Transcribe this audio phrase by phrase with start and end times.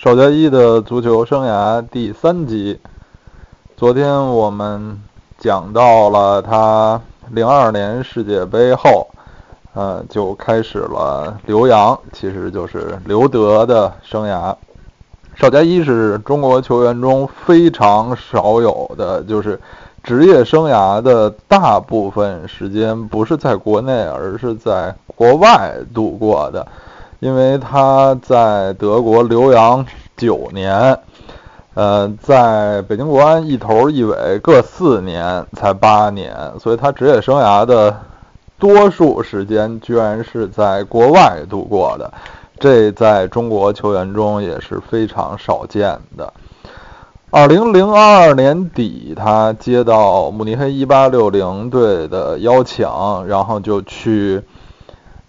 [0.00, 2.78] 邵佳一的足球生涯第三集。
[3.76, 5.02] 昨天我们
[5.40, 7.00] 讲到了他
[7.32, 9.08] 零二年世界杯后，
[9.74, 14.54] 呃，就开始了留洋，其实就是留德的生涯。
[15.34, 19.60] 邵佳一是中国球员中非常少有的，就是
[20.04, 26.64] 职业生涯的大部分时间不是在国内，而是在国外度过的。
[27.20, 29.84] 因为他在德国留洋
[30.16, 30.96] 九年，
[31.74, 37.96] 呃，在北京国安一头一尾各四年，才八年，所以他职业生涯的
[38.56, 42.12] 多数时间居然是在国外度过的，
[42.60, 46.32] 这在中国球员中也是非常少见的。
[47.30, 52.86] 二零零二年底，他接到慕尼黑一八六零队的邀请，
[53.26, 54.40] 然后就去。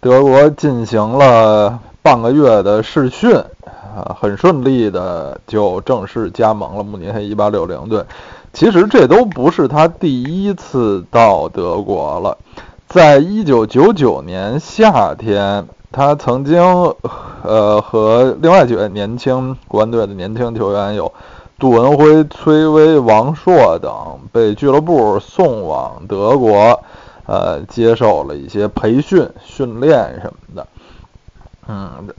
[0.02, 8.06] 德国进行了半个月的试训，啊，很顺利的就正式加盟了慕尼黑一八六零队。
[8.54, 12.38] 其实这都不是他第一次到德国了，
[12.88, 16.62] 在一九九九年夏天，他曾经，
[17.44, 21.12] 呃，和另外几位年轻国安队的年轻球员有
[21.60, 23.94] 杜文辉、崔巍、王硕等，
[24.32, 26.82] 被俱乐部送往德国。
[27.32, 30.68] 呃，接受了一些培训、训练什么的，
[31.68, 32.10] 嗯，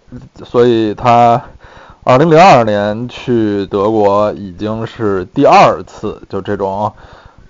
[0.44, 1.42] 所以他
[2.04, 6.92] 二零零二年去德国已经是第二次，就这种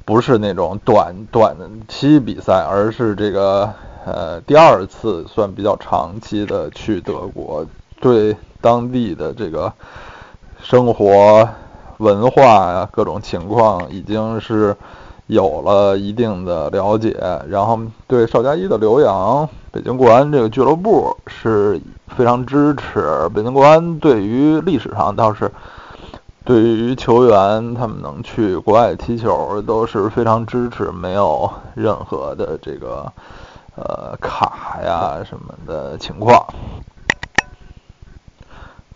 [0.07, 1.55] 不是那种短短
[1.87, 3.71] 期比赛，而是这个
[4.07, 7.67] 呃第二次算比较长期的去德国，
[8.01, 9.71] 对当地的这个
[10.63, 11.47] 生活、
[11.99, 14.75] 文化呀各种情况已经是。
[15.31, 17.17] 有了一定的了解，
[17.49, 17.79] 然后
[18.09, 23.29] 对邵佳一的留洋，北京国安这个俱乐部是非常支持。
[23.33, 25.51] 北京国安对于历史上倒是
[26.45, 33.07] 对于球员他们能去国外踢球都是非常支持，没有任何的这个
[33.77, 36.45] 呃卡呀什么的情况。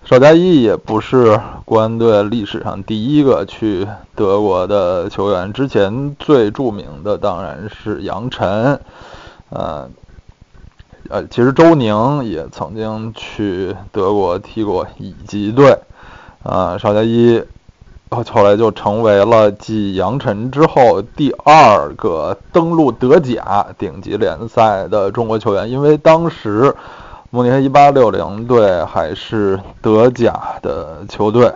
[0.04, 8.78] 邵佳一也不是国安队历史上第一个去德国的球员，之前最著名的当然是杨晨，
[9.48, 9.88] 呃，
[11.08, 15.78] 呃，其实周宁也曾经去德国踢过乙级队，
[16.42, 17.42] 啊，邵佳一
[18.10, 26.76] 后来就成为了继杨晨之后第二个登陆德甲顶级联赛的中国球员，因为当时。
[27.34, 31.52] 慕尼黑一八六零队还是德甲的球队，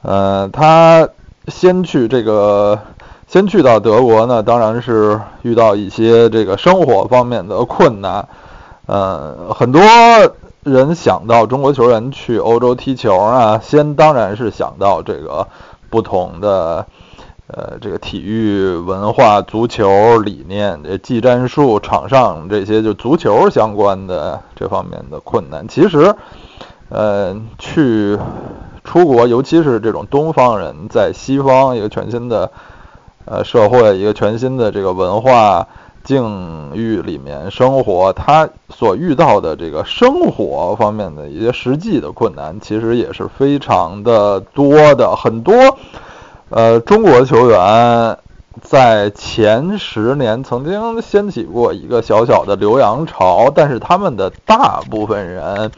[0.00, 1.06] 呃，他
[1.48, 2.78] 先去这个，
[3.28, 8.26] 先去到德国呢，当然是遇到一些这个生活方面的困难，
[8.86, 9.82] 呃，很多
[10.62, 15.46] 人想到中国球员去欧洲踢球啊，先当然是想到这个
[15.90, 16.86] 不同的。
[17.46, 26.14] 呃，这个体育文化、足球理念、这技战术、场上这些就足球相关的这方面的困难，其实，
[26.88, 28.18] 呃，去
[28.82, 32.50] 出国，尤其是这种东方人在西方一个全新的
[33.26, 35.68] 呃社会、一个全新的这个文化
[36.02, 45.76] 境遇里面生活，他所遇到的这个生活方面的一些实际的困难，其实也是非常的多的，很多。
[46.50, 48.18] 呃，中国球员
[48.60, 55.72] 在前十年曾经掀起过一个小小的留洋潮，但是他们的大部分人，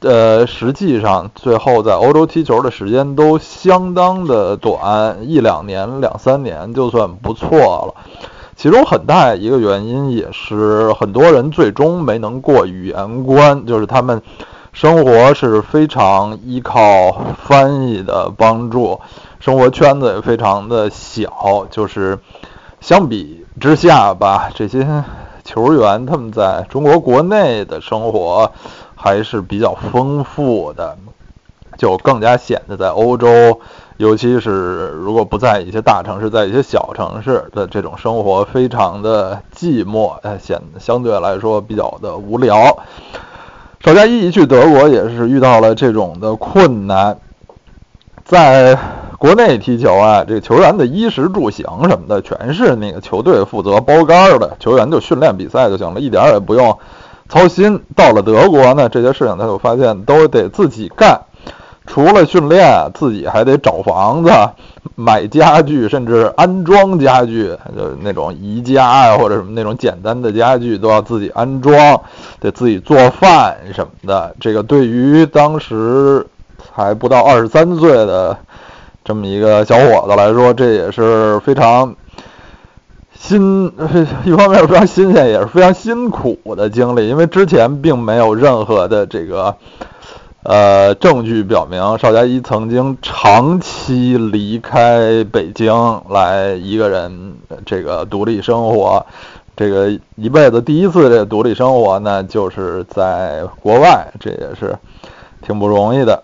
[0.00, 7.94] 呃，实际上最后在欧洲踢球的时间都相当的短，一两年、两三年就算不错了。
[8.56, 14.22] 其中很大一个原因也是很多人最终没能过语言关，就是他们
[14.72, 17.12] 生活是非常依靠
[17.46, 19.00] 翻译的帮助。
[19.40, 22.18] 生活圈子也非常的小，就是
[22.78, 25.02] 相比之下吧，这些
[25.44, 28.52] 球员他们在中国国内的生活
[28.94, 30.98] 还是比较丰富的，
[31.78, 33.60] 就更加显得在欧洲，
[33.96, 42.76] 尤其是如果不在一些大城市，在一些小城市的这种生活非常的寂寞，呃，显得相对来说比较的无聊。
[43.82, 47.16] 邵佳一一去德国也是遇到了这种的困难，
[48.22, 48.78] 在。
[49.20, 56.78] 国内踢球啊，这个球员的衣食住行什么的，全是那个球队负责包干的，球员就训练比赛就行了，一点也不用
[57.28, 57.82] 操心。
[57.94, 61.20] 到了德国呢，这些事情他就发现都得自己干，
[61.86, 64.30] 除了训练，自己还得找房子、
[64.94, 72.00] 买家具，甚至安装家具，就那种宜家啊或者什么那种简单的家具都要自己安装，
[72.40, 74.34] 得自己做饭什么的。
[74.40, 76.26] 这个对于当时。
[76.76, 78.36] 才不到二十三岁的
[79.10, 81.96] 这么一个小伙子来说，这也是非常
[83.12, 83.66] 新，
[84.24, 89.56] 一方面非常新鲜，也是非常辛苦的经历，因为之前并没有任何的这个。
[90.44, 97.34] 呃，证据表明，邵佳一曾经长期离开北京来一个人
[97.66, 99.04] 这个独立生活，
[99.56, 104.78] 这个一辈子第一次这独立生活呢，就是在国外，这也是
[105.42, 106.22] 挺不容易的。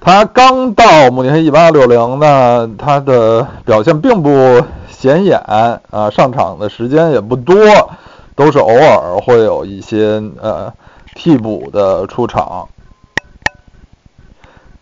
[0.00, 5.38] 他刚到慕尼黑一八六零呢，他的表现并不显眼
[5.90, 7.56] 啊，上场的时间也不多，
[8.34, 10.72] 都是偶尔会有一些呃。
[11.14, 12.68] 替补的出场，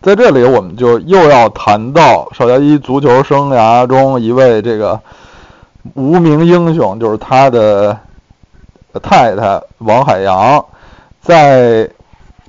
[0.03, 4.99] 在这里我们就又要谈到邵佳一足球生涯中一位这个
[5.95, 7.97] 无名英雄，就是他的
[9.01, 10.63] 太太王海洋。
[11.21, 11.89] 在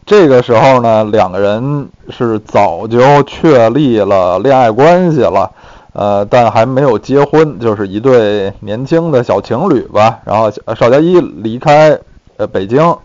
[0.09, 5.53] 这个时候呢，两个人是早就确立了恋爱关系了，
[5.93, 10.21] 呃，但还没有结婚，就是一对年轻的小情侣吧。
[10.25, 11.99] 然后邵佳一离开
[12.39, 12.97] 呃北京。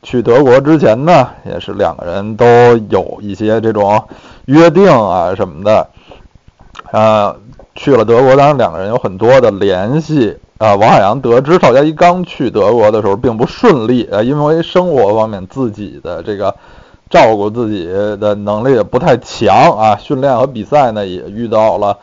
[0.00, 2.46] 去德国之前呢，也是两个人都
[2.88, 4.00] 有一些这种
[4.44, 5.88] 约定啊什么的，
[6.92, 7.34] 啊，
[7.74, 10.76] 去了德国，当然两个人有很多的联系啊。
[10.76, 16.54] 王海洋得知邵佳一刚去德国的时候并不顺利啊，因为生活方面自己的这个
[17.08, 17.86] 照顾自己
[18.20, 21.96] 的能力也不太强啊，训练和比赛呢也遇到了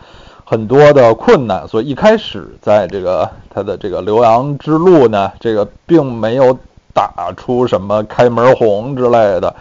[0.44, 6.58] 很多的困难，所以一开始在这个他的这个留洋之路呢，这个并没有。
[6.98, 9.54] 打出什么开门红之类的，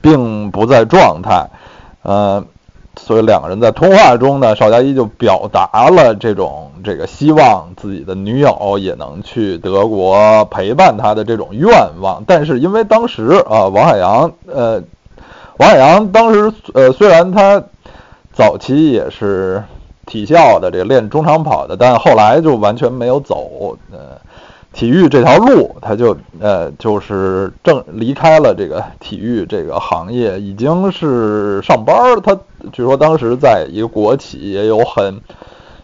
[0.00, 1.48] 并不在状态，
[2.02, 2.44] 呃，
[3.06, 11.70] 所以两个人在通话中呢，邵佳一就表达了这种这个希望自己的女友也能去德国陪伴他的这种愿
[12.00, 12.24] 望。
[12.26, 14.82] 但是因为当时啊，王海洋，呃，
[15.58, 17.62] 王海洋当时呃，虽然他
[18.32, 19.62] 早期也是
[20.06, 23.98] 体校的这个练中长跑的，但后来就完全没有走，呃。
[24.74, 32.20] 体育这条路，他就呃，就是正离开了这个体育这个行业，已经是上班儿。
[32.20, 32.36] 他
[32.72, 35.20] 据说当时在一个国企也有很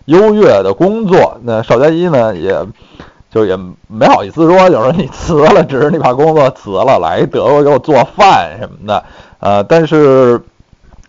[0.06, 1.38] 优越的工作。
[1.44, 2.66] 那邵佳一呢，也
[3.31, 3.56] 就也
[3.87, 9.04] 没好意思说，就说你辞了，只是你把工作辞了，来德国给我做饭什么的。
[9.38, 10.40] 呃，但是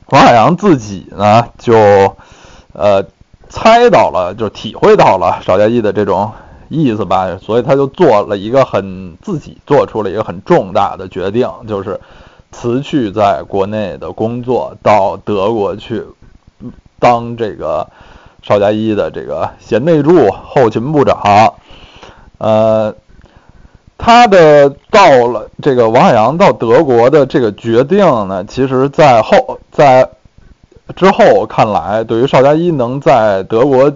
[0.10, 1.74] 王海洋自己呢，就
[2.74, 3.04] 呃
[3.50, 6.32] 猜到了，就体会到了邵佳一的这种。
[6.72, 12.00] 意思吧，所以他就做了一个很自己做出了一个很重大的决定，就是
[12.50, 16.02] 辞去在国内的工作，到德国去
[16.98, 17.90] 当这个
[18.42, 21.56] 邵佳一的这个贤内助、后勤部长。
[22.38, 22.96] 呃，
[23.98, 30.10] 他的到了这个王海洋到德国的这个决定呢，其实在后在
[30.96, 33.92] 之后看来，对于邵佳一能在德国。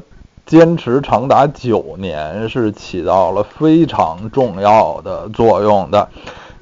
[0.46, 6.08] 坚持长达九年是起到了非常重要的作用的。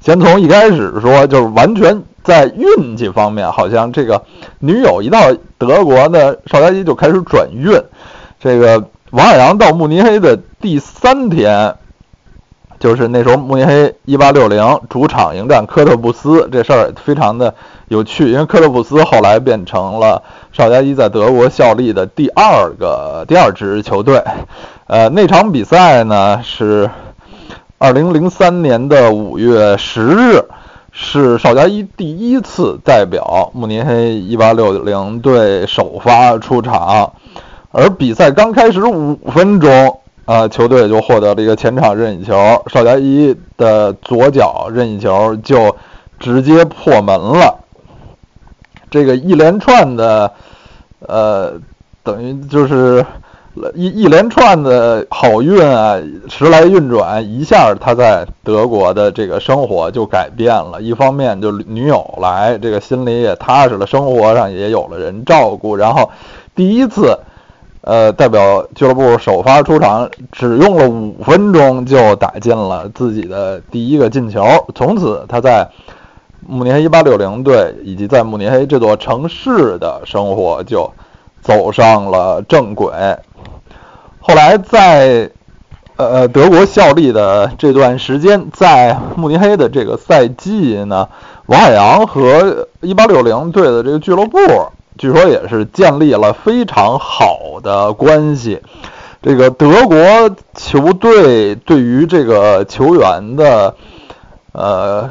[0.00, 4.22] 先从一开始说，就是完全在运气方面，好像这个
[4.58, 7.72] 女友一到德国呢，邵佳一就开始转运。
[8.38, 11.74] 这个王海洋到慕尼黑的第三天，
[12.78, 17.54] 就是那时候慕尼黑一八六零主场迎战科特布斯，这事儿非常的
[17.88, 20.22] 有趣，因为克洛普斯后来变成了。
[20.52, 24.22] 邵佳一在德国效力的第二个第二支球队，
[24.86, 26.88] 呃，那场比赛呢是
[27.78, 30.44] 二零零三年的五月十日，
[30.92, 37.14] 是邵佳一第一次代表慕尼黑一八六零队首发出场，
[37.72, 45.74] 而比赛刚开始五分钟，啊，球队就获得了一个前场任意球，邵佳一的左脚任意球就
[46.20, 47.63] 直接破门了。
[48.94, 50.30] 这个一连串的，
[51.00, 51.54] 呃，
[52.04, 53.04] 等于就是
[53.74, 60.80] 一一连串的好运啊，时来运转，一下他在德国的这个生活就改变了。
[60.80, 65.74] 一方面就女友来，这个心里也踏实了，生活上也有了人照顾。
[65.74, 66.08] 然后
[66.54, 67.18] 第一次，
[67.80, 74.44] 呃，代表俱乐部首发出场，只用了五分钟就打进了自己的第一个进球。
[74.72, 75.68] 从此他在。
[76.46, 80.92] 慕尼黑一八六零队以及在慕尼黑这座城市的生活就
[81.40, 82.92] 走上了正轨。
[84.20, 85.30] 后来在
[85.96, 91.08] 呃德国效力的这段时间，在慕尼黑的这个赛季呢，
[91.46, 94.38] 王海洋和一八六零队的这个俱乐部，
[94.98, 98.60] 据说也是建立了非常好的关系。
[99.22, 99.96] 这个德国
[100.54, 103.74] 球队对于这个球员的
[104.52, 105.08] 呃。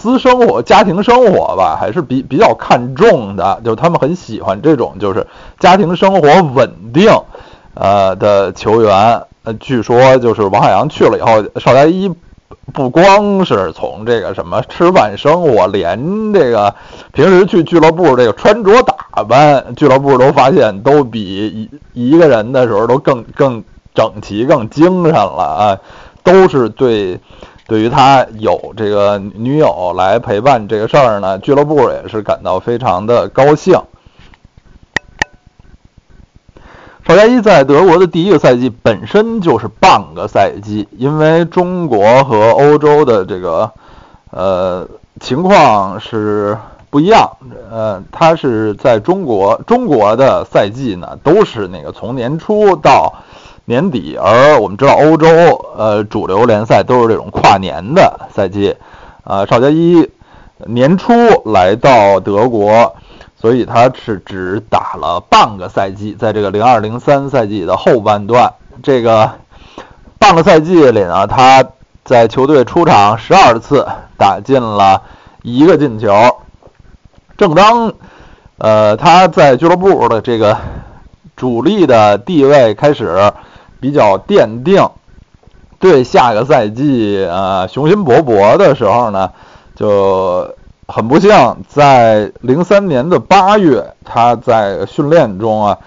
[0.00, 5.26] 私生活、家庭生活吧，还是比比较看重的，就是他们很喜欢这种就是
[5.58, 7.10] 家庭生活稳定，
[7.74, 9.22] 呃的球员。
[9.44, 12.12] 呃，据说就是王海洋去了以后，邵佳一
[12.74, 16.74] 不光是从这个什么吃饭生活，连这个
[17.12, 23.64] 平时去俱乐部这个穿着打扮，俱乐部都发现都比一一个人的时候都更更
[23.94, 25.78] 整齐、更精神了啊，
[26.22, 27.18] 都是对。
[27.68, 33.78] 对于他有这个女友来陪伴这个事儿呢，俱乐部也是感到非常的高兴。
[37.06, 43.70] 邵佳一在德国的第一个赛季本身就是半个赛季，因为中国和欧洲的这个
[44.30, 44.88] 呃
[45.20, 46.56] 情况是
[46.88, 47.36] 不一样。
[47.70, 53.12] 呃，他是在中国，中国的赛季呢都是那个从年初到。
[53.68, 55.28] 年底，而我们知道欧洲
[55.76, 58.74] 呃主流联赛都是这种跨年的赛季，
[59.24, 60.08] 啊，邵佳一
[60.64, 61.12] 年初
[61.44, 62.96] 来到德国，
[63.38, 69.32] 所以他是只打了半个赛季，在这个零二零三赛季的后半段，这个
[70.18, 71.62] 半个赛季里呢，他
[72.04, 75.02] 在球队出场十二次，打进了
[75.42, 76.38] 一个进球。
[77.36, 77.92] 正当
[78.56, 80.56] 呃他在俱乐部的这个
[81.36, 83.30] 主力的地位开始。
[83.80, 84.88] 比较奠定
[85.78, 89.30] 对下个赛季啊雄心勃勃的时候呢，
[89.76, 90.54] 就
[90.88, 91.30] 很不幸，
[91.68, 95.78] 在零三年的八月，他在训练中啊，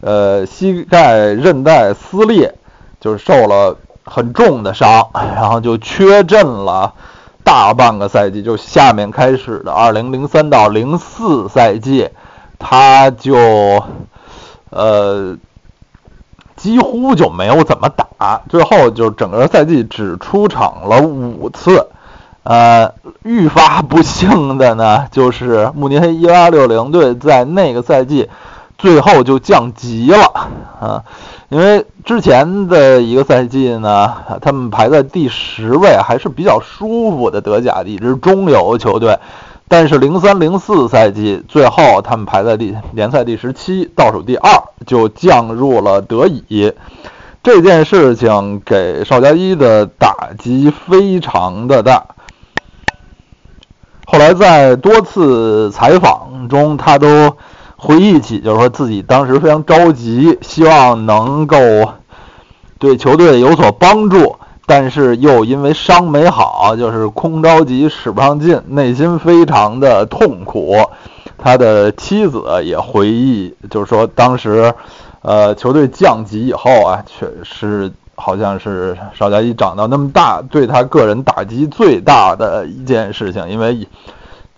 [0.00, 2.54] 呃，膝盖韧带撕裂，
[3.00, 6.94] 就是受了很重的伤， 然后就缺阵了
[7.42, 8.42] 大半个赛季。
[8.42, 12.10] 就下面开始的二零零三到零四赛季，
[12.58, 13.82] 他就
[14.70, 15.36] 呃。
[16.64, 21.88] 几乎就没有怎么打，最后就整个赛季只出场了五次。
[22.42, 22.90] 呃，
[23.22, 28.30] 愈发不幸的呢，就是慕尼黑一八六零队在那个赛季
[28.78, 30.48] 最后就降级了
[30.80, 31.04] 啊，
[31.50, 39.18] 因为之前的一个赛季呢，他们排在第十位，还是比较舒服的德甲的一支中游球队。
[39.66, 44.50] 但是零三零四赛季最后，他们排在第联赛第十七，倒数第二，
[44.86, 46.72] 就降入了德乙。
[47.42, 52.06] 这件事情给邵佳一的打击非常的大。
[54.06, 57.36] 后来在多次采访中，他都
[57.76, 61.56] 回忆起，就是说自己当时非常着急，希望能够
[62.78, 64.36] 对球队有所帮助。
[64.66, 70.76] 但是又因为伤没好，就是空着急使不上劲，内心非常的痛苦。
[71.36, 74.72] 他的妻子也回忆，就是说当时，
[75.20, 83.50] 呃，球队降级以后啊，确实好像是邵佳一长到那么大，对他个人打击最大的一件事情。
[83.50, 83.86] 因为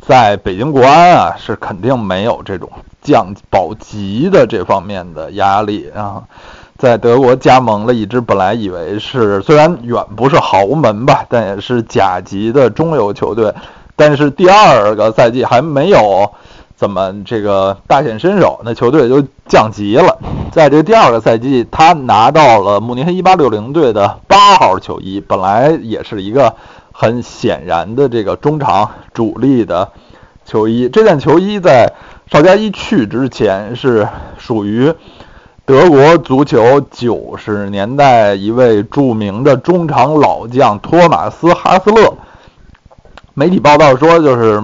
[0.00, 2.70] 在北京国安啊，是肯定没有这种
[3.02, 6.22] 降保级的这方面的压力啊。
[6.78, 13.54] 在德国加盟了一支本来以为是虽然远不是豪门吧，但也是甲级的中游球队，
[13.96, 16.30] 但是第二个赛季还没有
[16.74, 20.18] 怎么这个大显身手，那球队就降级了。
[20.52, 26.54] 在这第二个赛季，他拿到了慕尼黑一八六零队的八号球衣，本来也是一个
[26.92, 29.92] 很显然的这个中场主力的
[30.44, 30.90] 球衣。
[30.90, 31.94] 这件球衣在
[32.30, 34.06] 邵佳一去之前是
[34.36, 34.92] 属于。
[35.66, 42.14] 德国足球九十年代一位著名的中场老将托马斯·哈斯勒，
[43.34, 44.62] 媒体报道说，就是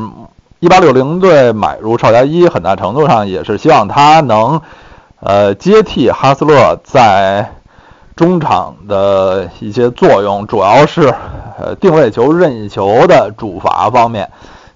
[0.60, 4.60] 1860队买入邵佳一，很大程度上也是希望他能，
[5.18, 7.50] 呃，接替哈斯勒在
[8.14, 11.12] 中场的一些作用，主要是
[11.58, 14.30] 呃定位球、任意球的主罚方面。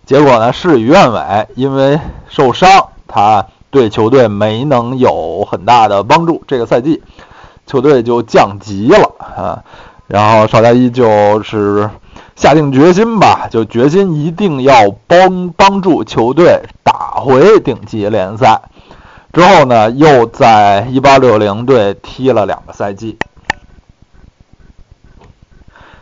[0.05, 3.47] 结果呢，事与愿违，因为受伤，他。
[3.77, 7.03] 对球队没能有很大的帮助，这个赛季
[7.67, 9.63] 球队就降级了啊。
[10.07, 11.91] 然后邵佳一就是
[12.37, 18.63] 下定决心吧，就决心一定要帮帮助球队打回顶级联赛。
[19.35, 23.19] 之后呢，又在一八六零队踢了两个赛季。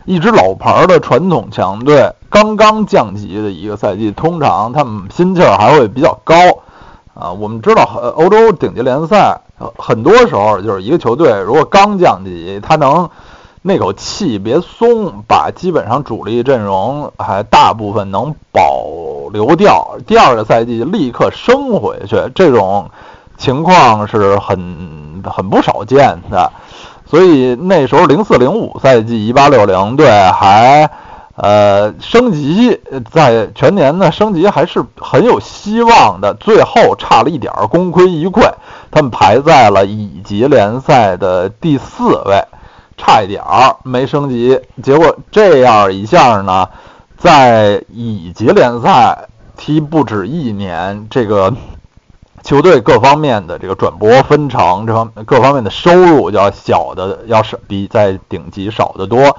[0.05, 6.35] 一支老牌的传统强队刚刚降级的一个赛季，通常他们心气儿还会比较高。
[7.15, 7.83] 啊，我们知道，
[8.17, 9.39] 欧洲顶级联赛，
[9.77, 13.09] 很多时候就是一个球队如果刚降级，他能
[13.61, 18.83] 那口气别松，把基本上主力阵容还大部分能保
[19.31, 22.91] 留掉，第二个赛季立刻升回去，这种
[23.37, 26.51] 情况是很很不少见的。
[27.07, 30.89] 所以那时候零四零五赛季，一八六零队还
[31.35, 32.79] 呃，升级
[33.11, 36.33] 在全年呢，升级还是很有希望的。
[36.35, 38.53] 最后差了一点儿，功亏一篑，
[38.89, 42.41] 他们排在了乙级联赛的第四位，
[42.95, 44.61] 差一点儿没升级。
[44.81, 46.69] 结果这样一下呢，
[47.17, 49.27] 在乙级联赛
[49.57, 51.53] 踢不止一年，这个
[52.43, 59.37] 球队各方面的这个转播分成，这方各方面的收入要小的要少，比在顶级少得多。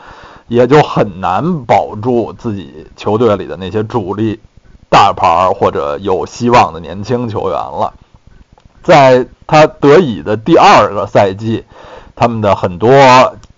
[0.48, 4.38] 也就很难保住自己球队里的那些主力、
[4.88, 7.92] 大牌或者有希望的年轻球员了。
[8.82, 11.64] 在他得以的第二个赛季，
[12.14, 12.90] 他们的很多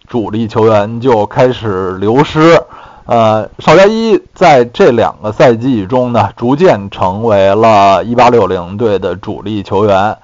[0.06, 2.62] 主力球员就开始流失。
[3.04, 10.16] 呃，邵佳一在这两个赛季中呢，逐渐成为了一八六零队的主力球员。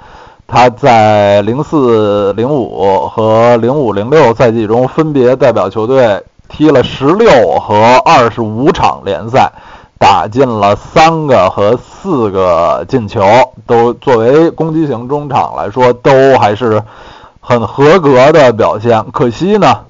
[0.46, 6.22] 他在零四零五和零五零六赛季中分别代表球队。
[6.48, 9.52] 踢了十六和二十五场联赛，
[9.98, 13.22] 打进了三个和四个进球，
[13.66, 16.82] 都作为攻击型中场来说，都还是
[17.40, 19.04] 很合格的表现。
[19.12, 19.80] 可惜呢，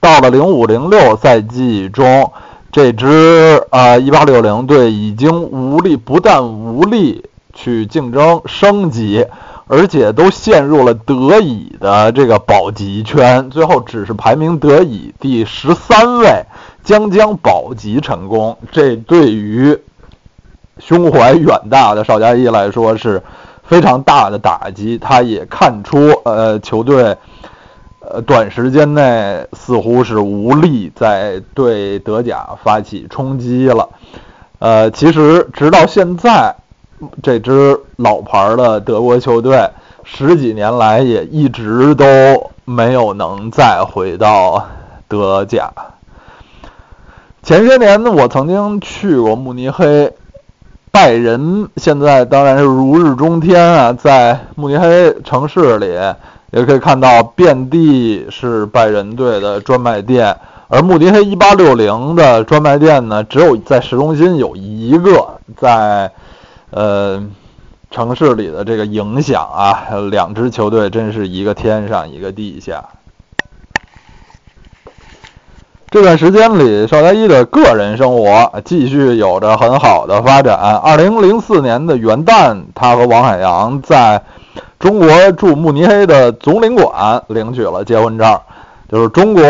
[0.00, 2.30] 到了零五零六赛季中，
[2.70, 9.26] 这支啊一八六零队已经无力，不但无力去竞争升级。
[9.74, 16.44] 而且都陷入了德乙的这个保级圈，最后只是排名德乙第十三位，
[16.84, 18.58] 将将保级成功。
[18.70, 19.78] 这对于
[20.78, 23.22] 胸怀远大的邵佳一来说是
[23.62, 24.98] 非常大的打击。
[24.98, 27.16] 他也看出，呃，球队
[28.00, 33.88] 呃短时间内似乎是无力再对德甲发起冲击了。
[34.58, 36.56] 呃，其实直到现在。
[37.22, 39.70] 这支老牌的德国球队
[40.04, 42.04] 十几年来也一直都
[42.64, 44.66] 没有能再回到
[45.08, 45.70] 德甲。
[47.42, 50.12] 前些年呢，我曾经去过慕尼黑，
[50.90, 55.86] 拜仁现在当然是如日中天啊，在慕尼黑城市里
[56.52, 60.36] 也可以看到遍地是拜仁队的专卖店，
[60.68, 66.10] 而慕尼黑一八六零的专卖店呢，只有在市中心有一个在。
[66.72, 67.22] 呃，
[67.90, 72.82] 城市里的这个影响啊，两支球队真是一个天上一个地下。
[75.90, 80.56] 这段时间里，邵佳一的个人生活继续有着很好的发展。
[80.82, 84.22] 二零零四年的元旦，他和王海洋在
[84.78, 88.40] 中国驻慕尼黑的总领馆领取了结婚证。
[88.90, 89.42] 就是中国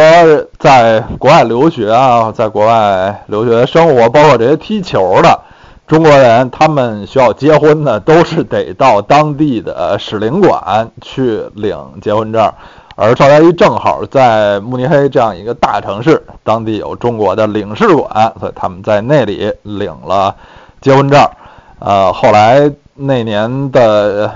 [0.58, 5.40] 在国外留学啊，在国外留学生活，包括这些踢球的。
[5.92, 12.50] 中国人他们需要结婚呢，都是得到当地的使领馆去领结婚证，
[12.96, 20.34] 而赵佳一正好在慕尼黑这样一个大城市，当地有中国的领事馆，所以他们在那里领了
[20.80, 21.28] 结婚证。
[21.78, 24.32] 呃，后来那年的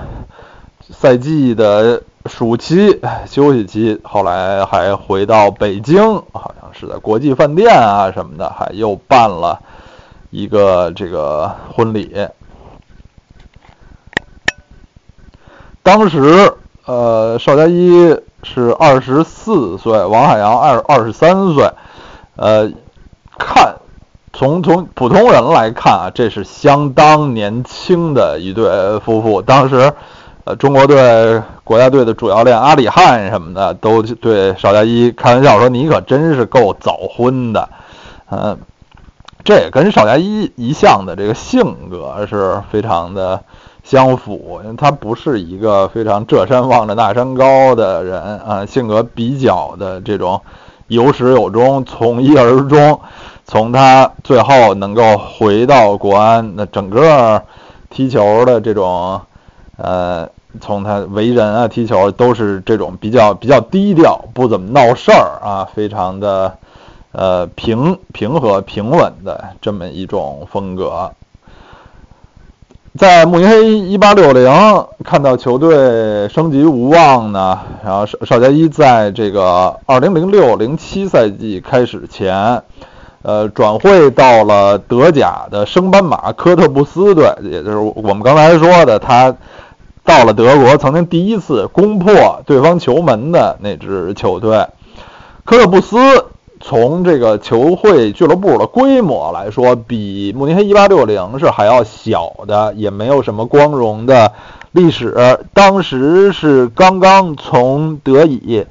[0.91, 9.59] 赛季的暑期休息期，后来还回到北京，好像是在国际饭店啊什么的，还又办了。
[10.37, 12.15] 一个这个婚礼，
[15.81, 16.53] 当时
[16.85, 21.71] 呃，邵佳一是二十四岁，王海洋二二十三岁，
[22.35, 22.71] 呃，
[23.39, 23.77] 看
[24.31, 29.41] 从从普通人来看啊，这是相当年轻的一对夫妇。
[29.41, 29.91] 当时
[30.43, 37.67] 呃，中国队国家队的主教练阿里汉什么的都对邵佳一开玩笑说：“你可真是够早婚的。”
[38.29, 38.55] 嗯。
[39.47, 43.41] 这也跟邵佳一一向的这个性格是非常的
[43.81, 50.41] 相符，因为他不是一个非常这山望着那山高的人啊，性格比较的这种
[50.89, 52.99] 有始有终，从一而终。
[53.45, 57.41] 从他最后能够回到国安，那整个
[57.89, 59.21] 踢球的这种，
[59.77, 60.27] 呃，
[60.59, 66.57] 从他为人啊，踢球都是这种比较比较低调，不怎么闹事儿啊，非常的。
[67.17, 71.13] 呃，平平和平稳的这么一种风格，
[72.95, 74.51] 在慕尼黑一八六零
[75.03, 82.61] 看到球队升级无望呢，然后邵邵佳一在这个二零零六零七赛季开始前，
[83.23, 89.35] 呃，转会到了德甲的升班马科特布斯队，也就是我们刚才说的，他
[90.03, 94.67] 到了德国曾经第一次攻破对方球门的那支球队，
[95.45, 95.97] 科特布斯。
[96.69, 104.33] 从这个球会俱乐部的规模来说，比慕尼黑一八六零是还要小的，也没有什么光荣的
[104.73, 105.15] 历史。
[105.53, 108.65] 当时是刚刚从德乙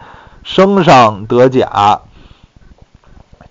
[0.44, 2.02] 升上德甲，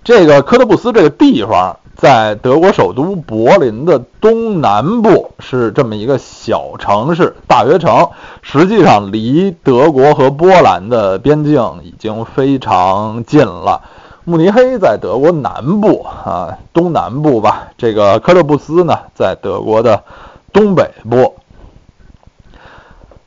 [0.04, 8.10] 这个科特布斯这个地方在德国首都柏林的东南部，是这么一个小城市、大学城。
[8.44, 13.82] 实际上离德国和波兰的边境已经非常近了。
[14.28, 17.68] 慕尼黑在德国南部啊，东南部吧。
[17.78, 20.04] 这个科特布斯呢，在德国的
[20.52, 21.36] 东北部。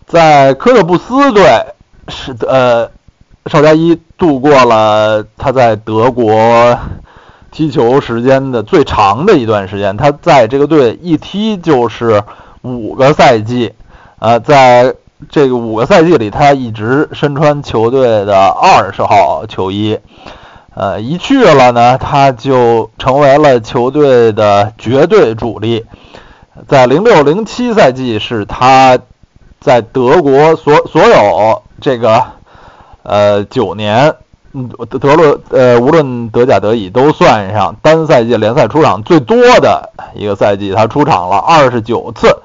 [0.08, 1.66] 在科特布斯队
[2.08, 2.90] 是呃，
[3.46, 6.76] 邵佳一度过了他在德国
[7.52, 9.96] 踢球时间的最长的一段时间。
[9.96, 12.24] 他在这个队一踢就是
[12.62, 13.72] 五个赛季，
[14.18, 14.96] 呃，在
[15.30, 19.96] 这个五个赛季里，他一直身穿球队的二十号球衣。
[20.78, 25.84] 呃，一去了呢，他就成为了球队的绝对主力。
[26.68, 28.98] 在零六零七赛季是他。
[29.60, 32.22] 在德国所所有这个
[33.02, 34.14] 呃九年，
[34.52, 42.40] 嗯德德罗呃无论德甲德乙都算上单赛季联赛出场最多的一个赛季，他出场了二十九次，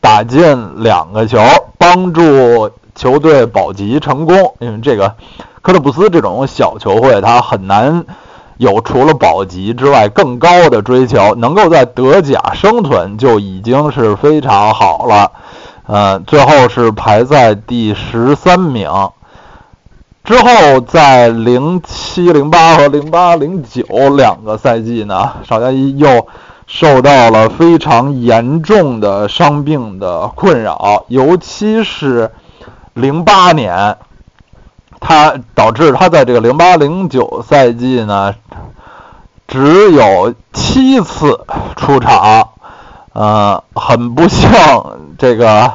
[0.00, 1.38] 打进两个球，
[1.78, 4.54] 帮助球队保级成功。
[4.58, 5.14] 因为这个
[5.62, 8.04] 科特布斯这种小球会，他很难
[8.56, 15.30] 有除了保级之外更高的追求，能够在德甲生存就已经是非常好了。
[15.86, 18.90] 呃，最后是排在第十三名。
[20.24, 23.84] 之后在零七零八和零八零九
[24.16, 26.26] 两个赛季呢，邵佳一又
[26.66, 32.32] 受到了非常严重的伤病的困扰，尤其是
[32.96, 33.98] 零八年，
[34.98, 38.34] 他导致他在这个零八零九赛季呢，
[39.46, 41.44] 只有七次
[41.76, 42.48] 出场。
[43.12, 44.50] 呃，很不幸，
[45.18, 45.72] 这个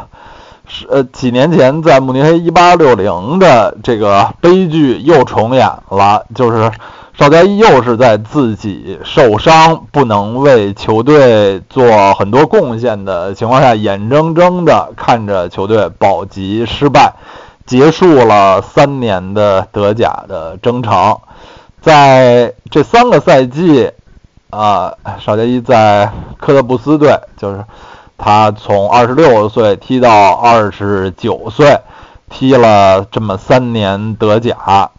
[0.68, 6.72] 是呃几年前在慕尼黑一八六零的这个悲剧又重演了，就是
[7.18, 17.14] 邵佳一又是在自己受伤不能为球队做很多贡献的情况下，眼睁睁的看着球队保级失败，
[17.66, 21.20] 结束了三年的德甲的征程，
[21.82, 23.92] 在这三个赛季。
[24.50, 27.64] 啊，邵佳一在科特布斯队，就是
[28.18, 31.80] 他从二十六岁踢到二十九岁，
[32.30, 34.92] 踢了这么三年德甲，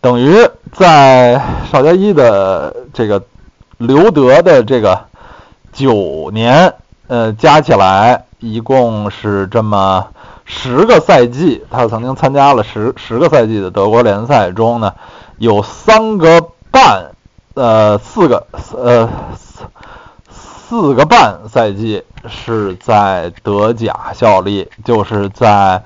[0.00, 3.22] 等于在邵佳一的这个
[3.78, 5.06] 留德的这个
[5.72, 6.74] 九年，
[7.06, 10.08] 呃，加起来一共是这么
[10.44, 14.94] 十个赛季，他曾经参加了十十个赛季的德国联赛中呢，
[15.38, 17.12] 有三个半。
[17.54, 19.64] 呃，四个呃四
[20.30, 25.82] 四个半赛季是在德甲效力，就是在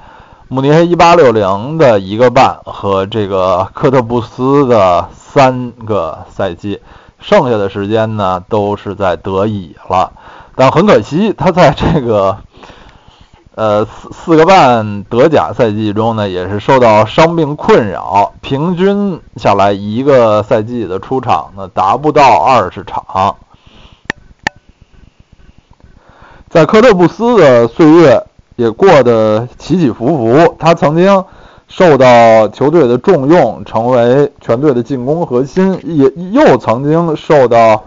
[0.49, 6.81] 慕尼黑一八六零的一个半和这个科特布斯的三个赛季，
[7.19, 10.13] 剩下的时间呢都是在德乙了。
[10.55, 12.39] 但很可惜，他在这个。
[13.57, 23.37] 呃，四四个半德甲赛季中呢，也是受到伤病困扰，平均下来一个赛季的出场呢达不到二十场。
[26.49, 31.25] 在科特布斯的岁月也过得起起伏伏，他曾经
[31.69, 37.85] 受到球队的重用，成为全队的进攻核心，也又曾经受到。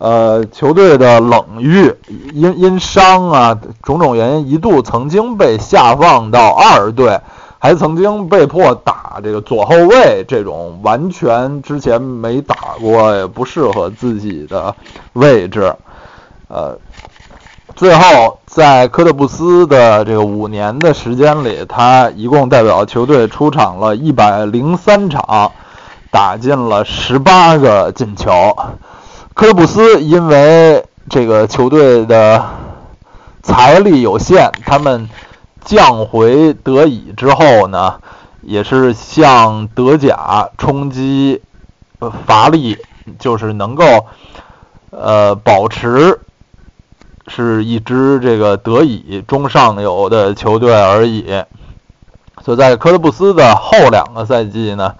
[0.00, 1.92] 呃，球队的冷遇，
[2.32, 7.20] 因因伤啊种种原因，一度曾经被下放到二队，
[7.58, 14.72] 还曾经被迫打这个左后卫这种完全之前没打过也不适合自己的
[15.14, 15.74] 位置。
[16.46, 16.78] 呃，
[17.78, 25.52] 最后在科特布斯的这个五年的时间里，他一共代表球队出场了一百零三场，
[26.10, 28.32] 打进了十八个进球。
[29.32, 32.44] 科特布斯因为这个球队的
[33.44, 35.08] 财力有限，他们
[35.64, 38.00] 降回德乙之后呢，
[38.42, 41.40] 也是向德甲冲击
[42.26, 42.76] 乏力，
[43.20, 43.84] 就是能够
[44.90, 46.18] 呃保持
[47.28, 51.44] 是一支这个德乙中上游的球队而已。
[52.42, 54.94] 所以在科特布斯的后两个赛季呢，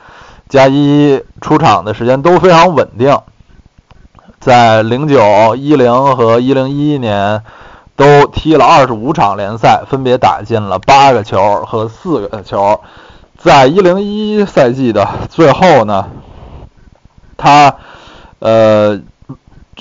[0.48, 3.18] 加一出场的时间都非常稳定。
[4.40, 7.42] 在零九、一零和一零一年，
[7.96, 12.80] 都踢了二十五场联赛，分别打进了八个球和四个球。
[13.36, 16.08] 在一零一赛季的最后呢，
[17.36, 17.76] 他，
[18.40, 19.00] 呃，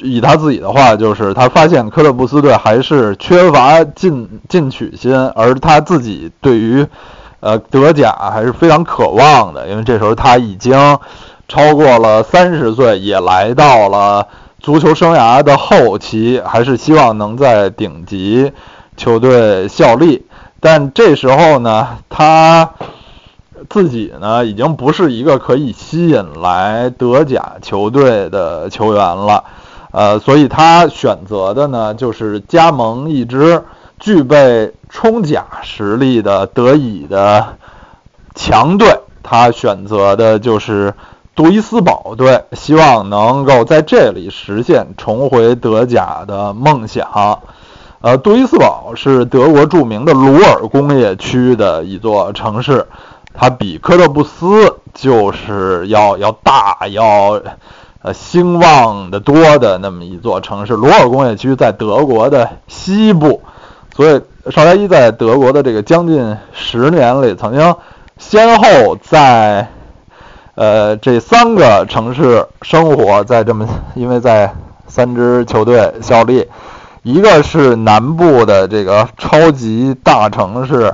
[0.02, 6.86] 以他自己的话就是，他发现科特布斯队还是缺乏进进取心，而他自己对于，
[7.40, 10.98] 呃，德甲还是非常渴望的，因为这时候他已经。
[11.50, 14.28] 超过了三十岁，也来到了
[14.60, 18.52] 足球生涯的后期，还是希望能在顶级
[18.98, 20.26] 球队效力。
[20.60, 22.72] 但这时候呢，他
[23.70, 29.46] 自己呢，已经不是一个可以吸引来德甲球队的球员了。
[29.92, 33.64] 呃，所以他选择的呢，就是加盟一支
[34.00, 37.56] 具备冲甲实力的德乙的
[38.36, 39.00] 强队。
[39.24, 40.94] 他选择的就是
[41.36, 47.40] 杜伊斯堡队，希望能够在这里实现重回德甲的梦想。
[48.00, 52.88] 呃，杜伊斯堡是德国著名的鲁尔工业区的一座城市，
[53.34, 57.42] 它比科特布斯就是要要大要。
[58.04, 63.42] 呃，兴旺的多的那么一座城市，鲁尔工业区在德国的西部，
[63.96, 67.76] 所以邵佳一在德国的这个将近十年里，曾经
[68.18, 69.68] 先后在
[70.54, 74.54] 呃这三个城市生活在这么，因为在
[74.88, 76.48] 三支球队效力，
[77.02, 80.94] 一个是南部的这个超级大城市。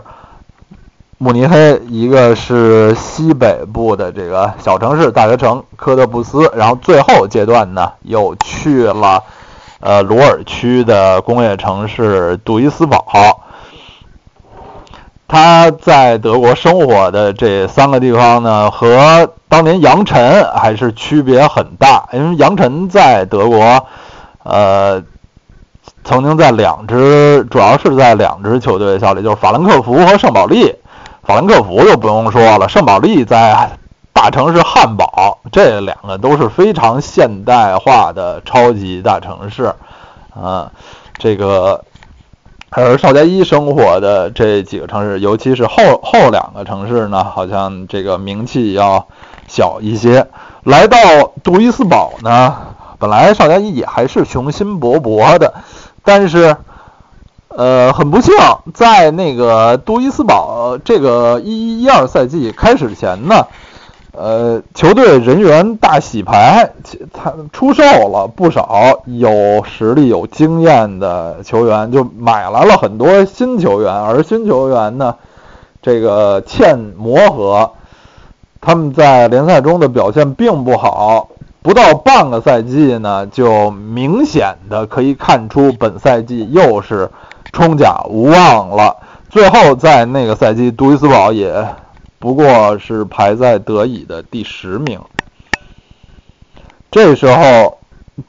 [1.23, 9.23] 慕尼黑，一个是西北部的这个小城市大学城科特布斯，然后最后阶段呢，又去了
[9.79, 13.05] 呃鲁尔区的工业城市杜伊斯堡。
[15.25, 23.85] 他在德国生活的这三个地方呢，和当年杨晨还是区别很大，因为杨晨在德国，
[24.43, 25.01] 呃，
[26.03, 30.75] 曾经在两支，主要是在两支球队效力，就是法兰克福和圣保利。
[31.25, 33.77] 法兰克福就不用说了，圣保利在
[34.11, 39.73] 大城市汉堡，这两个都是非常现代化的超级大城市，
[40.35, 40.69] 啊，
[41.17, 41.85] 这个
[42.69, 49.07] 而邵佳一生活的这几个城市，尤其是后后两个城市呢，好像这个名气要
[49.47, 50.27] 小一些。
[50.63, 50.97] 来到
[51.41, 52.53] 杜伊斯堡呢，
[52.99, 55.53] 本来邵佳一也还是雄心勃勃的，
[56.03, 56.57] 但是。
[57.55, 58.33] 呃，很不幸，
[58.73, 63.45] 在那个杜伊斯堡这个一一一二赛季开始前呢，
[64.11, 66.71] 呃，球队人员大洗牌，
[67.13, 75.15] 他出售了不少有实力、有经验的球员，就买来了很多新球员，而新球员呢，
[75.79, 77.73] 这个欠磨合，
[78.61, 81.29] 他们在联赛中的表现并不好，
[81.61, 87.11] 不到半个赛季呢，就明显的可以看出本赛季又是。
[87.53, 88.97] 冲甲无望了，
[89.29, 91.65] 最后在那个赛季，杜伊斯堡也
[92.17, 94.99] 不过是排在德乙的第十名。
[96.89, 97.77] 这时候，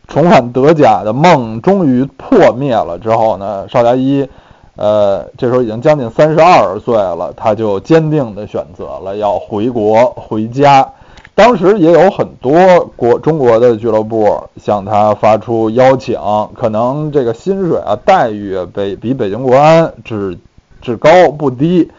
[0.08, 2.98] 重返德甲的梦终于破灭了。
[2.98, 4.28] 之后呢，邵佳一，
[4.76, 10.86] 呃，这时候已经将近三十二岁了，他就坚定地选择了要回国回家。
[11.36, 12.52] 当时也有很多
[12.94, 16.16] 国中国的俱乐部向他发出邀请，
[16.54, 20.38] 可能这个薪水啊待遇北比北京国安只
[20.80, 21.90] 只高不低，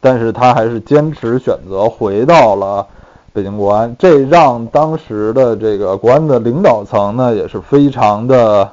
[0.00, 2.86] 但是他还是坚持选择回到了
[3.32, 8.70] 北京国安，这让当时的这个国安的领导层呢也是非常的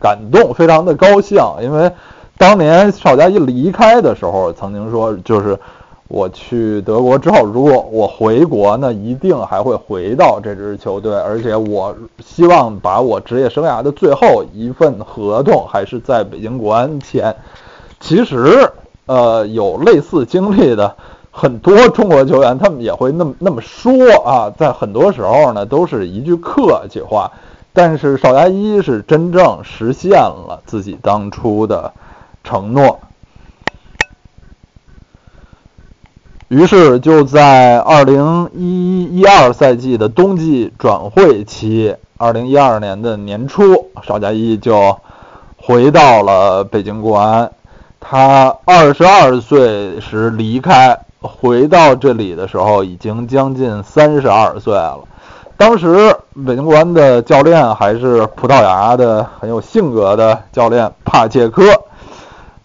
[0.00, 1.92] 感动，非常的高兴，因为
[2.38, 5.58] 当年邵佳一离开的时候曾经说就是。
[6.10, 17.36] 我去德国之后，如果我回国呢，一定还会回到这支球队，而且我希望把我职业生涯的最后一份合同还是在北京国安签。
[18.00, 18.72] 其实，
[19.06, 20.96] 呃，有类似经历的
[21.30, 23.92] 很多中国球员，他们也会那么那么说
[24.24, 27.30] 啊，在很多时候呢，都是一句客气话。
[27.72, 31.92] 但是邵佳一是真正实现了自己当初的
[32.42, 32.98] 承诺。
[36.50, 43.62] 于是就在二零一一二赛季的冬季转会期，二零一二年的年初，
[44.02, 44.98] 邵佳一就
[45.56, 47.52] 回到了北京国安。
[48.00, 55.04] 他二十二岁时离开，回到这里的时候已经将近三十二岁了。
[55.56, 56.12] 当时
[56.44, 61.62] 北京国安的教练还是葡萄牙的很有性格的教练帕切科。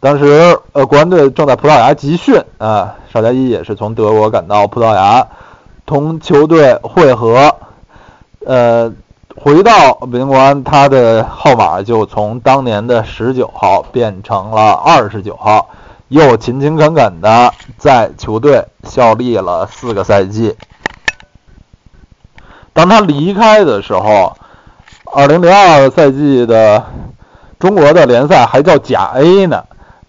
[0.06, 5.26] 当时，呃，国安队正在葡萄牙集训啊，邵佳一也是从德国赶到葡萄牙，
[5.88, 7.56] 同球队会合，
[8.46, 8.94] 呃，
[9.36, 15.70] 回到北京国安，他的号码就从当年的十九号变成了二十九号，
[16.10, 20.56] 又勤勤恳恳的在球队效力了四个赛季。
[22.74, 24.38] 当他离开的时候，
[25.16, 26.84] 二零零二赛季的
[27.58, 29.64] 中国的联赛还叫甲 A 呢。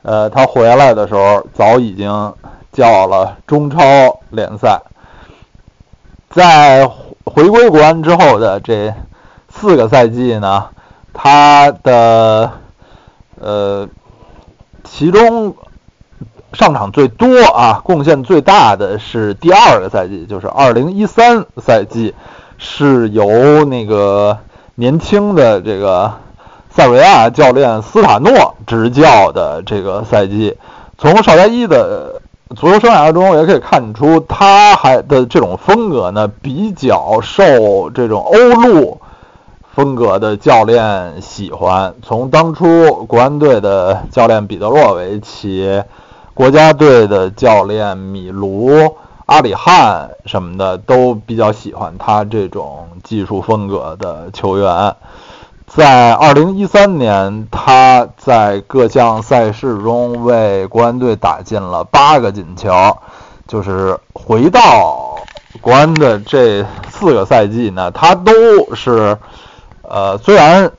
[0.07, 2.33] 呃，他回来的时候早已经
[2.71, 3.79] 叫了中超
[4.31, 4.81] 联赛。
[6.31, 6.87] 在
[7.25, 8.95] 回归国安之后的这
[9.49, 10.69] 四个赛季呢，
[11.13, 12.53] 他的
[13.41, 13.89] 呃，
[14.85, 15.57] 其中
[16.53, 22.15] 上场最多啊，贡献最大的是第二个赛季，就是二零一三赛季，
[22.59, 24.39] 是由那个
[24.77, 26.15] 年轻的这个
[26.77, 30.59] 塞维亚教练斯塔诺执教的这个赛季。
[30.99, 32.21] 从邵佳一的
[32.55, 39.01] 足球生涯中也可以看出，他还的这种风格呢，比较受这种欧陆
[39.75, 41.95] 风格的教练喜欢。
[42.03, 45.83] 从当初国安队的教练彼得洛维奇，
[46.35, 54.95] 国家队的教练米卢、阿里汉什么的，都比较喜欢他这种技术风格的球员。
[55.77, 62.97] 在二零一三年，他在各项赛事中为国安队打进了八个进球。
[63.47, 65.19] 就是回到
[65.61, 68.33] 国安的这四个赛季呢，他都
[68.75, 69.19] 是，
[69.83, 70.73] 呃，虽然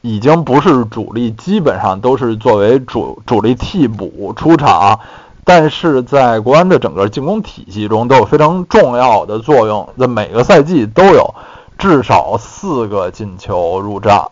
[0.00, 5.00] 已经不是主力，基本上都是作为主主力替补出场，
[5.42, 9.88] 但是在国安的整个进攻体系中都有非常重要的作用。
[9.98, 11.34] 在每个赛季都有。
[11.78, 14.30] 至少四个进球入账，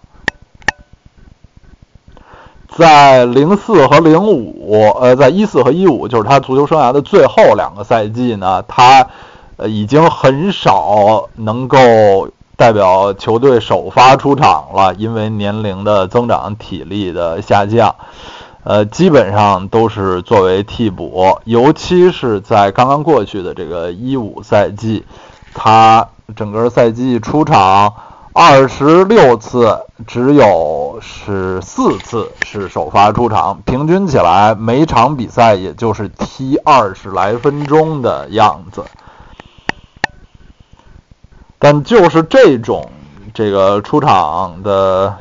[2.74, 9.08] 在零四和零五，呃，在一四和一五，就是他足球生涯的最后两个赛季呢，他
[9.58, 17.94] 呃已经很少能够代表球队首发出场了，因为年龄的增长、体力的下降，
[18.64, 25.04] 呃，基本上都是作为替补，尤其是在刚刚过去的这个一五赛季，
[25.52, 26.08] 他。
[26.34, 27.94] 整个赛季出场
[28.32, 38.84] 二十六次，只有十四次是首发出场，平均起来每场比赛也就是踢二十来分钟的样子。
[41.58, 42.90] 但就是这种
[43.34, 45.14] 这个出场的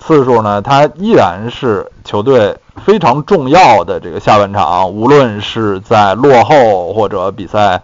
[0.00, 7.82] 次数呢，它依然是球队非常重要的这个下半场，无论是在落后或者比赛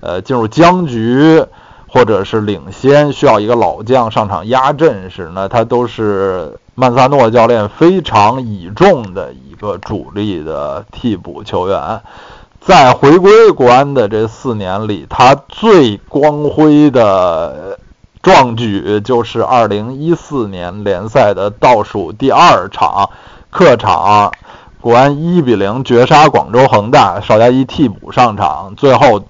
[0.00, 1.44] 呃进入僵局。
[1.94, 12.00] 或者是领先需要一个老将上场压阵时呢，他都是曼萨诺教练非常倚重的一个主力的替补球员。
[12.60, 17.78] 在回归国安的这四年里，他最光辉的
[18.20, 23.08] 壮举就是2014年联赛的倒数第二场
[23.50, 24.32] 客场，
[24.80, 29.22] 国安1比0绝杀广州恒大，邵佳一替补上场，最后。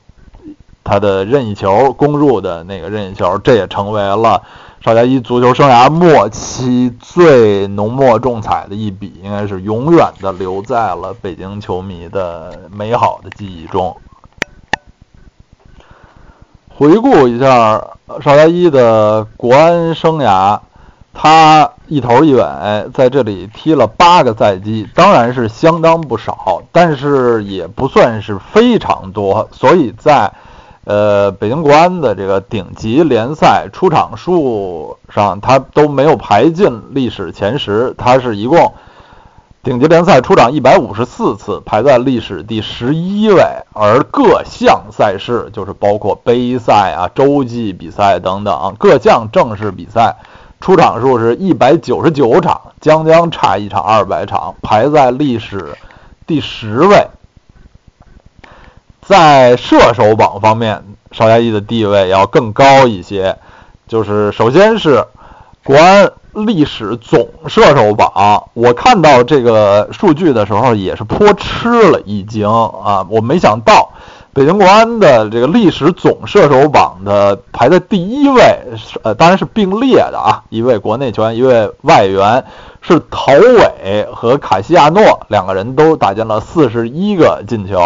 [0.85, 4.43] 他的任意球攻入的那个任意球，这也成为了
[4.83, 13.97] 邵佳一足球生涯末期最浓墨重彩的一笔，应该是永远的留在了北京球迷的美好的记忆中。
[16.69, 17.83] 回顾一下
[18.21, 20.61] 邵佳一的国安生涯，
[21.15, 22.45] 他一头一尾
[22.93, 30.31] 在这里踢了八个赛季，当然是相当不少，但是也不算是非常多，所以在。
[30.85, 37.95] 呃，北京国安的这个顶级联赛出场数上，他都没有排进历史前十。
[37.97, 38.75] 他是一共
[39.63, 43.43] 顶级联赛出场一百五十四次，排在历史第十一位。
[43.73, 50.17] 而各项赛事，就是包括杯赛啊、洲际比赛等等各项正式比赛，
[50.61, 55.79] 出场数是一百九十九场，将将差一场二百场，排在历史
[56.27, 57.07] 第十位。
[59.07, 63.37] 在射手榜方面，邵佳一的地位要更高一些。
[63.87, 65.05] 就是首先是
[65.63, 73.07] 国安历史总射手榜，我看到这个数据的时候也是颇吃了一惊啊！
[73.11, 73.91] 我没想到
[74.33, 78.43] 北京国安的这个历史总射手榜的排在第一位，
[79.03, 82.43] 呃，当然是并列的啊，一位国内球员，一位外援，
[82.81, 87.81] 是陶伟和卡西亚诺两个人都打进了四十一个进球。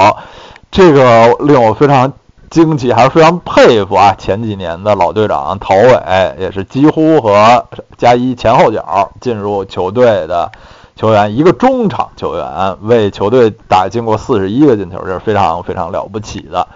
[0.71, 2.13] 这个令我非常
[2.51, 4.15] 惊奇，还是非常佩服啊！
[4.17, 6.01] 前几年的老队长陶伟
[6.39, 7.67] 也是几乎和
[7.97, 10.51] 加一前后脚进入球队的
[10.95, 16.69] 球员，一个中场球员为球队打进过四十一个进球，这是非常非常了不起的。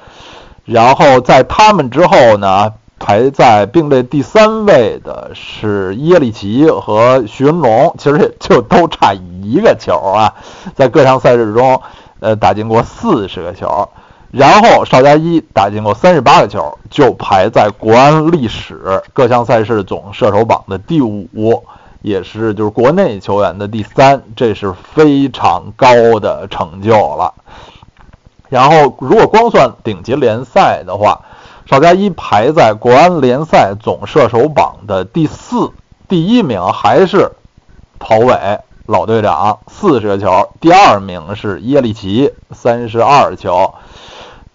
[0.64, 10.34] 然后在他们之后呢，排在并列第三位的是耶里奇和徐云龙，其实也就都差一个球啊，
[10.74, 11.80] 在各项赛事中。
[12.22, 13.88] 呃，打进过四十个球，
[14.30, 21.64] 然后邵佳一打进过三十八个球，就排在国安历史各项赛事总射手榜的第五，
[22.00, 27.34] 也是就是国内球员的第三，这是非常高的成就了。
[28.48, 31.22] 然后，如果光算顶级联赛的话，
[31.66, 35.72] 邵佳一排在国安联赛总射手榜的第四，
[36.06, 37.32] 第一名还是
[37.98, 43.74] 陶伟老队长四十个球，第二名是耶利奇三十二球，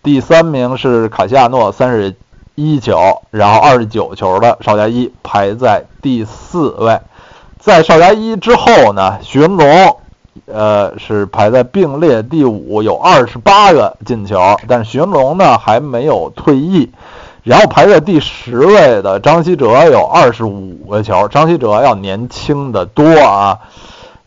[0.04, 2.16] 第三名是卡西亚诺三十
[2.56, 7.00] 一球，然后二十九球的邵佳一排在第四位，
[7.60, 9.98] 在邵佳一之后呢，徐文龙。
[10.46, 16.92] 呃，是排在并列第五，有二十八个进球，但是徐文龙呢还没有退役。
[17.44, 23.60] 然后排在第十位的张稀哲有二十五个球，张稀哲要年轻的多啊，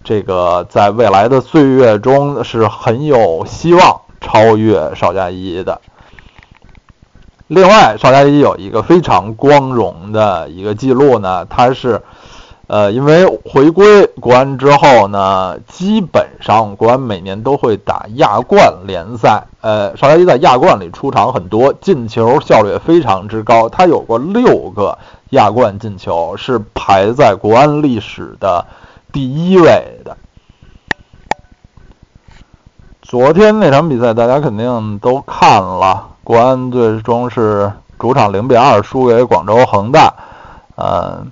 [0.04, 5.80] 这个在未来的岁月中是很有希望超越邵佳一的。
[7.46, 12.02] 另外，邵佳一有一个非常光荣的一个记录呢，他是。
[12.72, 19.48] 呃，因为回归国安之后呢，基本上国安每年都会打亚冠联赛。
[19.60, 23.68] 呃，邵佳一在亚冠里出场很多，进球效率也非常之高。
[23.68, 24.96] 他有过六个
[25.30, 28.64] 亚冠进球，是排在国安历史的
[29.12, 30.16] 第一位的。
[33.02, 40.14] 昨天那场比赛大家肯定都看了，国安最终是主场零比二输给广州恒大。
[40.76, 41.30] 嗯。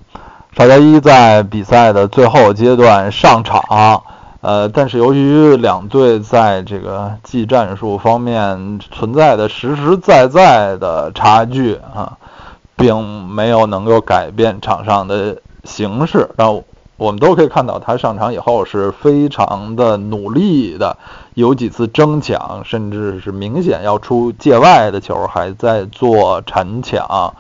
[0.56, 4.02] 邵佳一在比赛的最后阶段上场，
[4.40, 12.18] 呃，但是由于两队在这个技战术方面存在的实实在在的差距啊，
[12.74, 16.28] 并没有能够改变场上的形势。
[16.36, 16.64] 然后
[16.98, 20.98] 我们都可以看到，他上场以后是非常的努力的，
[21.32, 27.34] 有几次争抢，甚至是明显要出界外的球，还在做铲抢。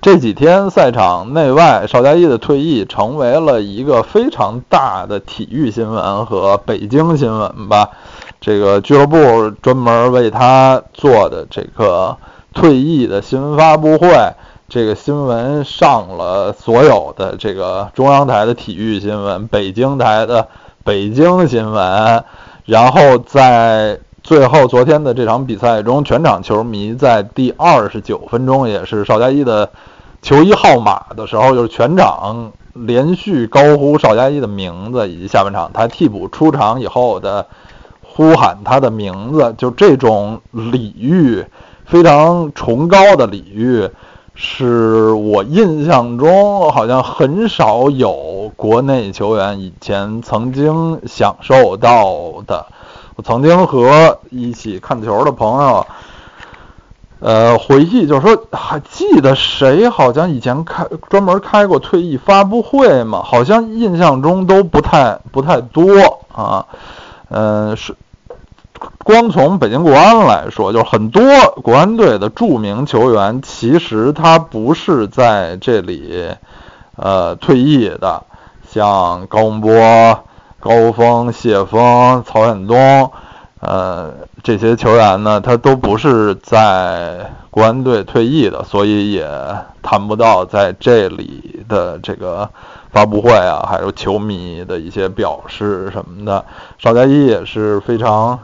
[0.00, 7.90] 这几天赛场内外，邵佳一的退役成为了一个非常大的体育新闻和北京新闻吧。
[8.40, 12.16] 这个俱乐部专门为他做的这个
[12.54, 14.08] 退役的新闻发布会，
[14.68, 20.48] 这个新闻上了所有的这个中央台的体育新闻、北京台的
[20.84, 22.24] 北京新闻，
[22.64, 24.00] 然后在。
[24.20, 29.70] 最后，昨天的这场比赛中，全场球迷在第二十九分钟，也是邵佳一的
[30.20, 37.46] 球衣号码的时候，就是全场连续高呼邵佳一的名字，以及下半场他替补出场以后的
[38.02, 41.46] 呼喊他的名字，就这种礼遇，
[41.86, 43.88] 非常崇高的礼遇，
[44.40, 52.66] 是我印象中好像很少有国内球员以前曾经享受到的。
[53.16, 55.86] 我曾经和一起看球的朋友，
[57.18, 63.22] 呃，回忆，就是说，还记得谁好像以前开专门开过退役发布会吗？
[63.24, 65.84] 好像印象中都不太不太多
[66.32, 66.64] 啊。
[67.28, 67.96] 嗯，是
[69.04, 71.22] 光从北京国安来说，就是很多
[71.62, 76.28] 国安队的著名球员，其实他不是在这里
[76.96, 78.22] 呃退役的，
[78.68, 80.24] 像高洪波。
[80.60, 83.12] 高峰、谢峰、曹远东，
[83.60, 84.12] 呃，
[84.42, 89.24] 这些球员呢，他都不是在国安队退役的，所以也
[89.82, 92.50] 谈不到在这里的这个
[92.90, 96.44] 发布会啊，还有球迷的一些表示什么的。
[96.78, 98.40] 邵佳一也是非常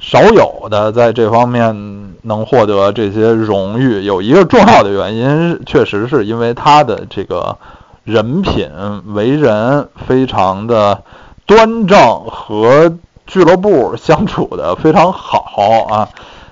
[0.00, 4.02] 少有的在这方面能获得这些荣誉。
[4.02, 7.56] 有一个重要的原因，确实是因为他的这个
[8.02, 8.68] 人品、
[9.06, 11.02] 为人非常的。
[11.46, 12.96] 端正和
[13.26, 16.08] 俱乐部相处的非常好啊，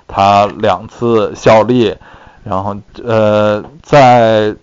[0.09, 1.95] 他两次效力，
[2.43, 2.75] 然后
[3.05, 4.53] 呃，在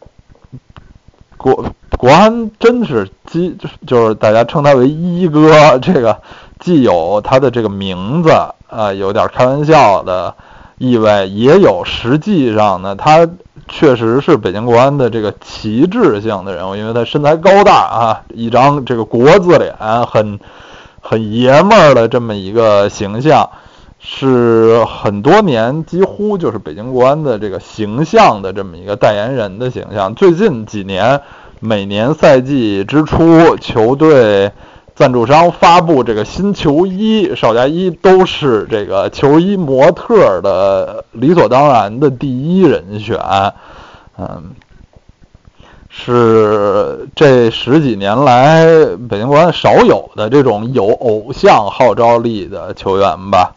[1.39, 1.65] 国
[1.97, 3.57] 国安真是基
[3.87, 6.21] 就是大家称他为一哥，这个
[6.67, 8.31] 既有他的这个名字
[8.69, 10.35] 啊，有点开玩笑的
[10.79, 13.29] 意味，也有实际上呢，他
[13.69, 19.77] 确实是北京国安的这个旗帜性的人物，因为他身材高大啊，一张这个国字脸，
[20.09, 20.41] 很
[21.01, 23.49] 很爷们儿的这么一个形象，
[24.01, 30.13] 是很多年几乎就是北京国安的这个形象的这么一个代言人的形象。
[30.17, 31.21] 最近几年，
[31.61, 34.51] 每年赛季之初，球队
[34.97, 43.21] 赞助商发布这个新球衣，邵佳一都是这个球衣模特的理所当然的第一人选。
[44.17, 44.53] 嗯，
[45.91, 48.65] 是这十几年来
[49.11, 53.55] 北京国安少有的这种有偶像号召力的球员吧。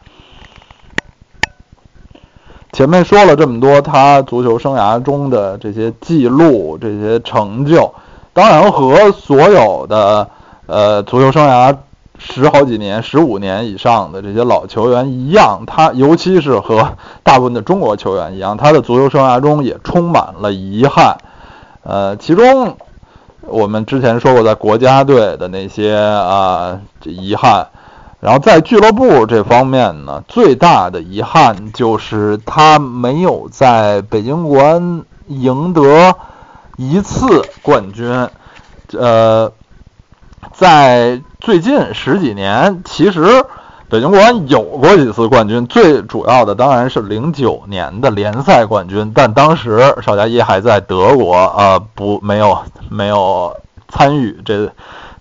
[2.73, 7.93] 前面说了这么多，他足球生涯中的这些记录、这些成就，
[8.33, 10.29] 当然和所有的
[10.69, 11.75] 呃足球生涯
[12.19, 21.17] 十好几年、十五年以上的这些老球员一样，他尤其是和大部分的中国球员一样，他的足球生涯中也充满了遗憾。
[21.81, 22.75] 呃，其中
[23.41, 27.67] 我们之前说过，在国家队的那些啊遗憾，
[28.19, 36.13] 然后在俱乐部这方面呢，最大的遗憾就是他没有在北京国安赢得
[36.75, 38.27] 一次冠军。
[38.91, 39.51] 呃。
[40.59, 43.45] 在最近十几年，其实
[43.87, 53.55] 北京国安有过几次冠军，最主要的当然是零九年的联赛冠军，但当时邵佳一还在德国，呃，不，没有没有
[53.87, 54.69] 参与这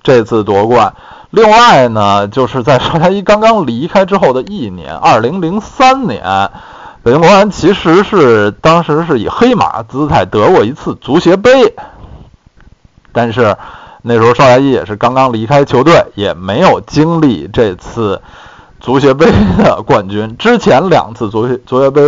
[0.02, 0.92] 这次夺冠。
[1.30, 6.50] 另外呢，就是在邵佳一刚刚离开之后的一年，二零零三年，
[7.04, 11.76] 北京国安其实是当时是以黑马姿态得过一次足协杯，
[13.12, 13.56] 但是。
[14.08, 18.22] 那时候邵佳一也是刚刚离开球队，也没有经历这次
[18.80, 19.26] 足协杯
[19.58, 20.34] 的冠军。
[20.38, 22.00] 之前两次足协足协杯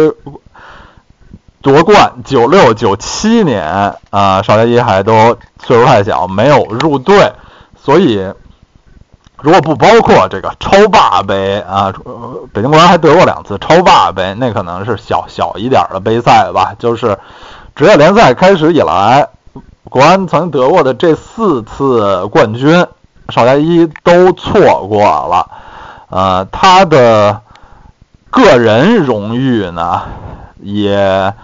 [1.61, 7.33] 夺冠，九六、九七年啊，邵佳一还都岁数太小，没有入队。
[7.77, 8.33] 所以，
[9.43, 11.93] 如果不包括这个超霸杯啊，
[12.55, 16.75] 北京国安还得过两次超霸杯，那可能是小小一点的杯赛吧。
[16.79, 17.19] 就是
[17.77, 19.29] 职业联赛开始以来。
[19.91, 22.86] 国安曾得过的这四次冠军，
[23.28, 25.51] 邵佳一都错过了。
[26.09, 27.41] 呃，他的
[28.30, 30.03] 个人荣誉呢，
[30.61, 31.34] 也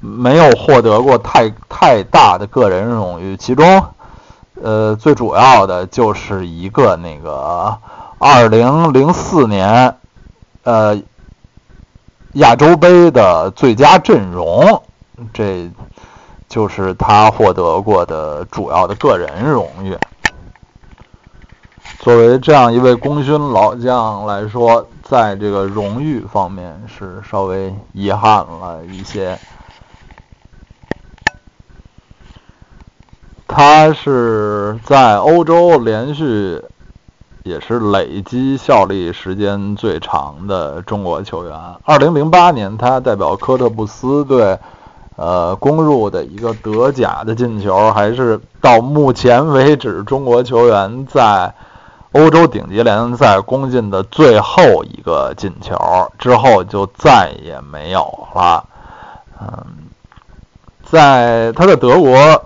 [0.00, 3.36] 没有获得过太太大的个人荣誉。
[3.36, 3.84] 其中，
[4.60, 7.78] 呃，最主要的就是一个那个
[8.18, 9.96] 2004年，
[10.64, 11.00] 呃，
[12.32, 14.82] 亚洲杯的最佳阵容。
[15.32, 15.70] 这。
[16.52, 19.96] 就是他获得过的主要的个人荣誉。
[21.98, 29.38] 作为这样一位功勋老将来说，在这个荣誉方面是稍微遗憾了一些。
[33.48, 36.62] 他是在欧洲连续
[37.44, 41.58] 也是累积效力时间最长的中国球员。
[41.84, 44.58] 二零零八年，他代表科特布斯队。
[45.16, 51.54] 呃，攻入的一个德甲的进球，还是到目前为止中国球员在
[52.12, 55.76] 欧洲顶级联赛攻进的最后一个进球，
[56.18, 58.64] 之后就再也没有了。
[59.40, 59.66] 嗯，
[60.82, 62.44] 在他在德国，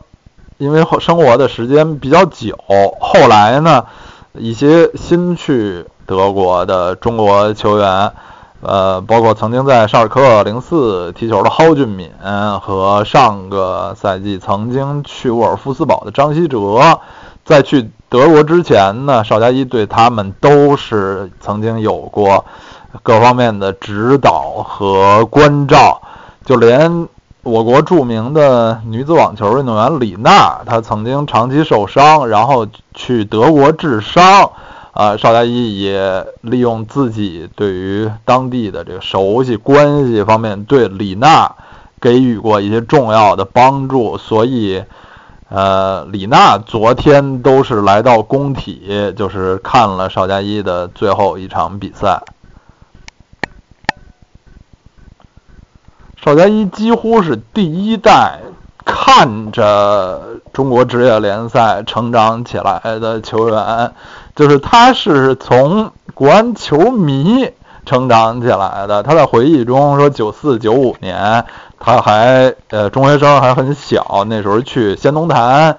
[0.59, 2.57] 因为生活的时间比较久，
[3.01, 3.87] 后来呢，
[4.35, 8.13] 一些新去德国的中国球员。
[8.61, 12.11] 呃，包括曾经在沙尔克零四踢球的蒿俊闵
[12.61, 16.99] 和上个赛季曾经去沃尔夫斯堡的张稀哲，
[17.45, 22.45] 在去德国之前呢，邵佳一对他们都是曾经有过
[23.03, 26.01] 各方面的指导和关照。
[26.45, 27.09] 就连
[27.43, 34.51] 我国著名的女子网球运动员李娜，她曾经长期受伤，然后去德国治伤。
[34.97, 41.55] 啊，邵佳一也利用自己对于当地的这个熟悉关系方面，对李娜
[42.01, 44.83] 给予过一些重要的帮助，所以，
[45.51, 52.23] 呃，李娜昨天都是来到工体，就是看了邵佳一的最后一场比赛。
[56.17, 58.41] 邵佳一几乎是第一代
[58.83, 63.93] 看着中国职业联赛成长起来的球员。
[64.37, 67.51] 就是他是从国安球迷
[67.87, 69.03] 成长起来的。
[69.03, 71.43] 他在回忆中说，九四九五年
[71.81, 75.79] 他还呃中学生还很小，那时候去仙农坛，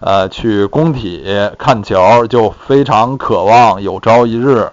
[0.00, 1.22] 呃去工体
[1.58, 4.70] 看球，就非常渴望有朝一日，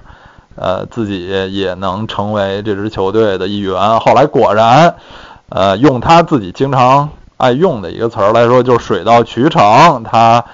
[0.56, 4.00] 呃自己也能成为这支球队的一员。
[4.00, 4.96] 后来果然，
[5.50, 10.04] 呃用他自己经常爱用的一个词儿来说，就是水到渠成。
[10.04, 10.46] 他。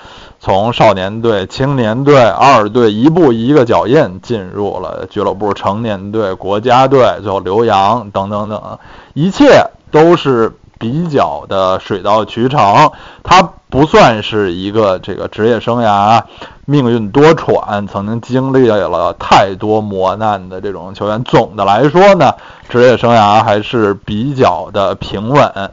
[0.44, 8.80] 从少年队、青年队、二队一步一个脚印进入了俱乐部、成年队、国家队，最后留洋等等等，
[9.14, 12.92] 一切都是比较的水到渠成。
[13.22, 16.24] 他不算是一个这个职业生涯
[16.66, 21.24] 命运多舛、曾经经历了太多磨难的这种球员。
[21.24, 22.34] 总的来说呢，
[22.68, 25.72] 职业生涯还是比较的平稳，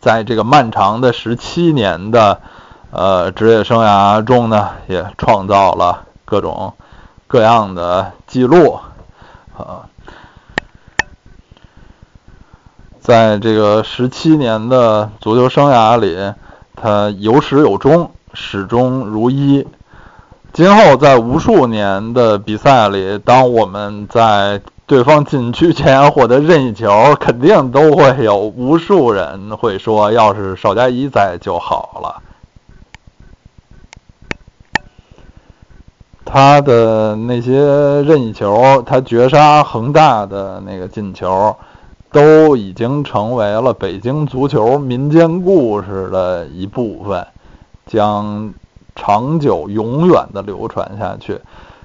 [0.00, 2.42] 在这个漫长的十七年的。
[2.90, 6.72] 呃，职业生涯中呢，也创造了各种
[7.26, 8.80] 各样的记录，
[9.56, 9.84] 啊，
[12.98, 16.32] 在这个十七年的足球生涯里，
[16.76, 19.66] 他有始有终，始终如一。
[20.54, 32.22] 今后在无数年的比赛里，当我们在对方禁区前获得任意球，肯定都会有无数人会说：“要是邵佳一在就好了。”
[36.30, 37.54] 他的那些
[38.02, 41.56] 任意球，他绝杀恒大的那个进球，
[42.12, 47.26] 都已经成为了北京足球民间故事的一部分，
[47.86, 48.52] 将
[48.94, 51.40] 长久、永远的流传下去。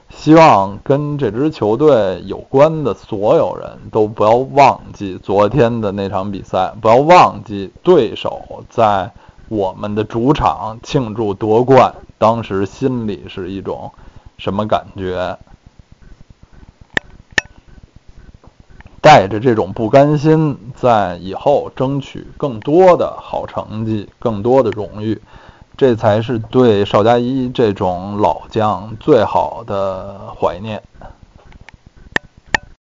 [0.10, 9.10] 希望跟这支球队有关的所有人都不要忘记昨天的那场比赛，不要忘记对手在
[9.48, 13.90] 我们的主场庆祝夺冠，当时心里是一种
[14.44, 15.38] 什么感觉？
[19.00, 25.22] 带着这种不甘心，在以后争取更多的好成绩，更多的荣誉。
[25.78, 30.84] 这才是对邵佳一这种老将最好的怀念。